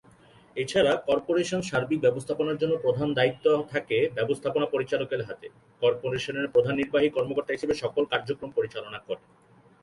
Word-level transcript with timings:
এছাড়া 0.55 0.91
কর্পোরেশন 1.07 1.61
সার্বিক 1.69 1.99
ব্যবস্থাপনার 2.05 2.59
জন্য 2.61 2.73
প্রধান 2.85 3.09
দায়িত্ব 3.17 3.45
থাকে 3.73 3.97
ব্যবস্থাপনা 4.17 4.67
পরিচালকের 4.73 5.21
হাতে 5.27 5.47
কর্পোরেশনের 5.81 6.51
প্রধান 6.53 6.75
নির্বাহী 6.79 7.09
কর্মকর্তা 7.15 7.51
হিসেবে 7.53 7.73
সকল 7.83 8.03
কার্যক্রম 8.13 8.49
পরিচালনা 8.57 8.99
করেন। 9.07 9.27